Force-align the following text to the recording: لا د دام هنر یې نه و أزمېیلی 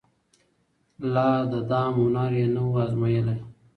لا 1.13 1.29
د 1.51 1.53
دام 1.71 1.93
هنر 2.01 2.31
یې 2.39 2.47
نه 2.53 2.61
و 2.69 2.73
أزمېیلی 2.85 3.37